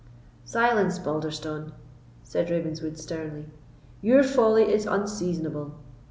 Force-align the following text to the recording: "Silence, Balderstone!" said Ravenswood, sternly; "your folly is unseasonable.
"Silence, 0.45 0.97
Balderstone!" 0.97 1.73
said 2.23 2.49
Ravenswood, 2.49 2.97
sternly; 2.97 3.45
"your 4.01 4.23
folly 4.23 4.73
is 4.73 4.87
unseasonable. 4.87 5.75